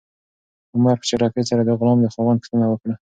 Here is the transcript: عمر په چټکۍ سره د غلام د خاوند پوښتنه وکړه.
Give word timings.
عمر 0.73 0.95
په 1.01 1.05
چټکۍ 1.09 1.43
سره 1.49 1.61
د 1.63 1.71
غلام 1.79 1.97
د 2.01 2.07
خاوند 2.13 2.39
پوښتنه 2.41 2.65
وکړه. 2.69 2.93